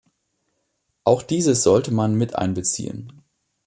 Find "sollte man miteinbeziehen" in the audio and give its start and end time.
1.61-3.21